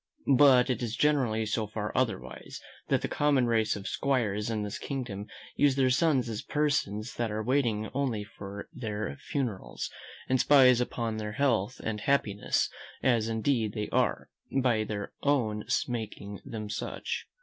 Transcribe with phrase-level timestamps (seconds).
[0.35, 4.79] But it is generally so far otherwise, that the common race of 'squires in this
[4.79, 9.91] kingdom use their sons as persons that are waiting only for their funerals,
[10.27, 12.67] and spies upon their health and happiness;
[13.03, 17.27] as indeed they are, by their own making them such.